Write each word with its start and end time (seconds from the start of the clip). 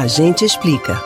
A 0.00 0.06
gente 0.06 0.46
explica. 0.46 0.96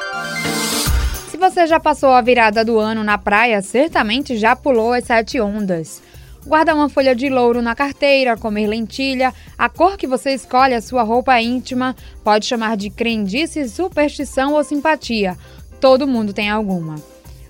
Se 1.28 1.36
você 1.36 1.66
já 1.66 1.80
passou 1.80 2.10
a 2.10 2.20
virada 2.20 2.64
do 2.64 2.78
ano 2.78 3.02
na 3.02 3.18
praia, 3.18 3.60
certamente 3.60 4.36
já 4.36 4.54
pulou 4.54 4.92
as 4.92 5.02
sete 5.02 5.40
ondas. 5.40 6.00
Guardar 6.46 6.76
uma 6.76 6.88
folha 6.88 7.12
de 7.12 7.28
louro 7.28 7.60
na 7.60 7.74
carteira, 7.74 8.36
comer 8.36 8.68
lentilha, 8.68 9.34
a 9.58 9.68
cor 9.68 9.96
que 9.96 10.06
você 10.06 10.30
escolhe, 10.30 10.74
a 10.74 10.80
sua 10.80 11.02
roupa 11.02 11.40
íntima, 11.40 11.96
pode 12.22 12.46
chamar 12.46 12.76
de 12.76 12.88
crendice, 12.88 13.68
superstição 13.68 14.54
ou 14.54 14.62
simpatia. 14.62 15.36
Todo 15.80 16.06
mundo 16.06 16.32
tem 16.32 16.48
alguma. 16.48 16.94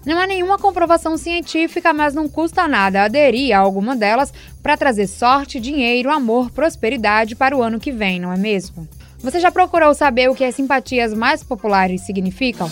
Não 0.06 0.18
há 0.18 0.26
nenhuma 0.26 0.58
comprovação 0.58 1.18
científica, 1.18 1.92
mas 1.92 2.14
não 2.14 2.26
custa 2.26 2.66
nada 2.66 3.02
aderir 3.02 3.54
a 3.54 3.58
alguma 3.61 3.95
delas 3.95 4.32
para 4.62 4.79
trazer 4.79 5.06
sorte, 5.06 5.61
dinheiro, 5.61 6.11
amor, 6.11 6.50
prosperidade 6.50 7.36
para 7.36 7.54
o 7.54 7.62
ano 7.62 7.79
que 7.79 7.92
vem, 7.92 8.18
não 8.18 8.32
é 8.32 8.36
mesmo? 8.38 8.88
Você 9.25 9.41
já 9.41 9.50
procurou 9.50 9.95
saber 9.95 10.29
o 10.29 10.34
que 10.34 10.45
as 10.45 10.54
simpatias 10.54 11.14
mais 11.14 11.43
populares 11.43 12.02
significam? 12.02 12.70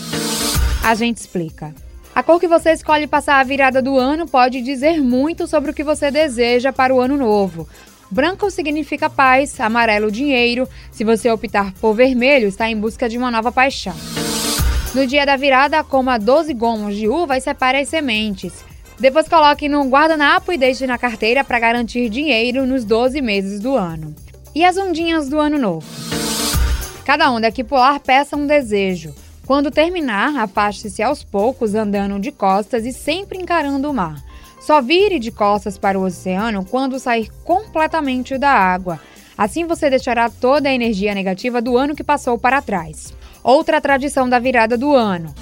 A 0.83 0.93
gente 0.93 1.17
explica. 1.17 1.73
A 2.13 2.21
cor 2.21 2.39
que 2.39 2.47
você 2.47 2.73
escolhe 2.73 3.07
passar 3.07 3.39
a 3.39 3.43
virada 3.43 3.81
do 3.81 3.97
ano 3.97 4.27
pode 4.27 4.61
dizer 4.61 5.01
muito 5.01 5.47
sobre 5.47 5.71
o 5.71 5.73
que 5.73 5.83
você 5.83 6.11
deseja 6.11 6.71
para 6.71 6.93
o 6.93 7.01
ano 7.01 7.17
novo. 7.17 7.67
Branco 8.11 8.51
significa 8.51 9.09
paz, 9.09 9.59
amarelo 9.59 10.11
dinheiro. 10.11 10.69
Se 10.91 11.03
você 11.03 11.27
optar 11.31 11.73
por 11.81 11.95
vermelho, 11.95 12.47
está 12.47 12.69
em 12.69 12.77
busca 12.79 13.09
de 13.09 13.17
uma 13.17 13.31
nova 13.31 13.51
paixão. 13.51 13.95
No 14.93 15.07
dia 15.07 15.25
da 15.25 15.35
virada, 15.35 15.83
coma 15.83 16.19
12 16.19 16.53
gomos 16.53 16.95
de 16.95 17.07
uva 17.07 17.35
e 17.35 17.41
separe 17.41 17.79
as 17.79 17.89
sementes. 17.89 18.63
Depois 18.99 19.27
coloque 19.27 19.67
no 19.67 19.89
guardanapo 19.89 20.53
e 20.53 20.57
deixe 20.59 20.85
na 20.85 20.99
carteira 20.99 21.43
para 21.43 21.57
garantir 21.57 22.09
dinheiro 22.09 22.67
nos 22.67 22.85
12 22.85 23.23
meses 23.23 23.59
do 23.59 23.75
ano. 23.75 24.13
E 24.53 24.63
as 24.63 24.77
ondinhas 24.77 25.27
do 25.27 25.39
ano 25.39 25.57
novo? 25.57 25.87
Cada 27.05 27.29
onda 27.29 27.51
que 27.51 27.63
pular 27.63 27.99
peça 27.99 28.37
um 28.37 28.47
desejo. 28.47 29.13
Quando 29.45 29.69
terminar, 29.69 30.37
afaste-se 30.37 31.03
aos 31.03 31.21
poucos, 31.21 31.75
andando 31.75 32.17
de 32.17 32.31
costas 32.31 32.85
e 32.85 32.93
sempre 32.93 33.37
encarando 33.37 33.89
o 33.89 33.93
mar. 33.93 34.23
Só 34.61 34.81
vire 34.81 35.19
de 35.19 35.29
costas 35.29 35.77
para 35.77 35.99
o 35.99 36.03
oceano 36.05 36.63
quando 36.63 36.97
sair 36.97 37.29
completamente 37.43 38.37
da 38.37 38.51
água. 38.51 39.01
Assim 39.37 39.65
você 39.65 39.89
deixará 39.89 40.29
toda 40.29 40.69
a 40.69 40.73
energia 40.73 41.13
negativa 41.13 41.61
do 41.61 41.77
ano 41.77 41.93
que 41.93 42.03
passou 42.03 42.37
para 42.37 42.61
trás. 42.61 43.13
Outra 43.43 43.81
tradição 43.81 44.29
da 44.29 44.39
virada 44.39 44.77
do 44.77 44.95
ano. 44.95 45.35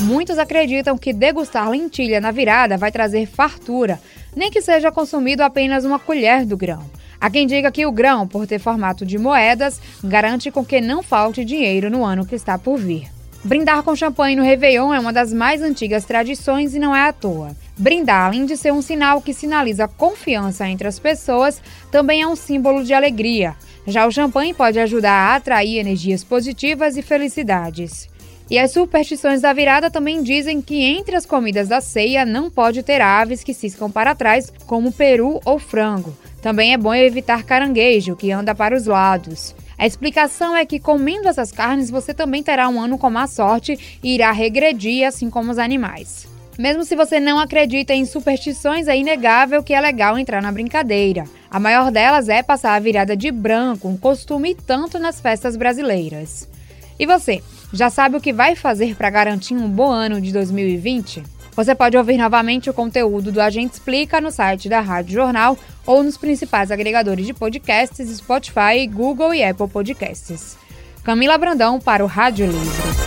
Muitos 0.00 0.38
acreditam 0.38 0.96
que 0.96 1.12
degustar 1.12 1.68
lentilha 1.68 2.22
na 2.22 2.30
virada 2.30 2.78
vai 2.78 2.90
trazer 2.90 3.26
fartura, 3.26 4.00
nem 4.34 4.50
que 4.50 4.62
seja 4.62 4.90
consumido 4.90 5.42
apenas 5.42 5.84
uma 5.84 5.98
colher 5.98 6.46
do 6.46 6.56
grão. 6.56 6.82
Há 7.24 7.30
quem 7.30 7.46
diga 7.46 7.72
que 7.72 7.86
o 7.86 7.90
grão, 7.90 8.28
por 8.28 8.46
ter 8.46 8.58
formato 8.58 9.06
de 9.06 9.16
moedas, 9.16 9.80
garante 10.04 10.50
com 10.50 10.62
que 10.62 10.78
não 10.78 11.02
falte 11.02 11.42
dinheiro 11.42 11.88
no 11.88 12.04
ano 12.04 12.26
que 12.26 12.34
está 12.34 12.58
por 12.58 12.78
vir. 12.78 13.10
Brindar 13.42 13.82
com 13.82 13.96
champanhe 13.96 14.36
no 14.36 14.42
Réveillon 14.42 14.92
é 14.92 15.00
uma 15.00 15.10
das 15.10 15.32
mais 15.32 15.62
antigas 15.62 16.04
tradições 16.04 16.74
e 16.74 16.78
não 16.78 16.94
é 16.94 17.08
à 17.08 17.14
toa. 17.14 17.56
Brindar, 17.78 18.26
além 18.26 18.44
de 18.44 18.58
ser 18.58 18.74
um 18.74 18.82
sinal 18.82 19.22
que 19.22 19.32
sinaliza 19.32 19.88
confiança 19.88 20.68
entre 20.68 20.86
as 20.86 20.98
pessoas, 20.98 21.62
também 21.90 22.20
é 22.20 22.26
um 22.26 22.36
símbolo 22.36 22.84
de 22.84 22.92
alegria. 22.92 23.56
Já 23.86 24.06
o 24.06 24.12
champanhe 24.12 24.52
pode 24.52 24.78
ajudar 24.78 25.30
a 25.30 25.36
atrair 25.36 25.78
energias 25.78 26.22
positivas 26.22 26.98
e 26.98 27.00
felicidades. 27.00 28.06
E 28.50 28.58
as 28.58 28.72
superstições 28.72 29.40
da 29.40 29.52
virada 29.52 29.90
também 29.90 30.22
dizem 30.22 30.60
que 30.60 30.82
entre 30.82 31.16
as 31.16 31.24
comidas 31.24 31.68
da 31.68 31.80
ceia 31.80 32.26
não 32.26 32.50
pode 32.50 32.82
ter 32.82 33.00
aves 33.00 33.42
que 33.42 33.54
ciscam 33.54 33.90
para 33.90 34.14
trás, 34.14 34.52
como 34.66 34.92
peru 34.92 35.40
ou 35.44 35.58
frango. 35.58 36.14
Também 36.42 36.74
é 36.74 36.76
bom 36.76 36.94
evitar 36.94 37.42
caranguejo, 37.42 38.14
que 38.14 38.30
anda 38.30 38.54
para 38.54 38.76
os 38.76 38.86
lados. 38.86 39.54
A 39.78 39.86
explicação 39.86 40.54
é 40.54 40.64
que 40.66 40.78
comendo 40.78 41.26
essas 41.26 41.50
carnes 41.50 41.90
você 41.90 42.12
também 42.12 42.42
terá 42.42 42.68
um 42.68 42.80
ano 42.80 42.98
com 42.98 43.10
má 43.10 43.26
sorte 43.26 43.98
e 44.02 44.14
irá 44.14 44.30
regredir, 44.30 45.06
assim 45.06 45.30
como 45.30 45.50
os 45.50 45.58
animais. 45.58 46.28
Mesmo 46.58 46.84
se 46.84 46.94
você 46.94 47.18
não 47.18 47.38
acredita 47.38 47.94
em 47.94 48.04
superstições, 48.04 48.86
é 48.86 48.96
inegável 48.96 49.62
que 49.62 49.74
é 49.74 49.80
legal 49.80 50.16
entrar 50.16 50.40
na 50.40 50.52
brincadeira. 50.52 51.24
A 51.50 51.58
maior 51.58 51.90
delas 51.90 52.28
é 52.28 52.42
passar 52.42 52.74
a 52.74 52.78
virada 52.78 53.16
de 53.16 53.30
branco, 53.32 53.88
um 53.88 53.96
costume 53.96 54.54
tanto 54.54 54.98
nas 54.98 55.20
festas 55.20 55.56
brasileiras. 55.56 56.48
E 56.98 57.06
você, 57.06 57.42
já 57.74 57.90
sabe 57.90 58.16
o 58.16 58.20
que 58.20 58.32
vai 58.32 58.54
fazer 58.54 58.94
para 58.94 59.10
garantir 59.10 59.54
um 59.54 59.68
bom 59.68 59.90
ano 59.90 60.20
de 60.20 60.32
2020? 60.32 61.24
Você 61.56 61.74
pode 61.74 61.96
ouvir 61.96 62.16
novamente 62.16 62.70
o 62.70 62.74
conteúdo 62.74 63.30
do 63.30 63.40
Agente 63.40 63.74
Explica 63.74 64.20
no 64.20 64.30
site 64.30 64.68
da 64.68 64.80
Rádio 64.80 65.14
Jornal 65.14 65.58
ou 65.84 66.02
nos 66.02 66.16
principais 66.16 66.70
agregadores 66.70 67.26
de 67.26 67.34
podcasts 67.34 68.08
Spotify, 68.16 68.86
Google 68.90 69.34
e 69.34 69.44
Apple 69.44 69.68
Podcasts. 69.68 70.56
Camila 71.02 71.36
Brandão 71.36 71.80
para 71.80 72.02
o 72.04 72.08
Rádio 72.08 72.46
Livre. 72.46 73.03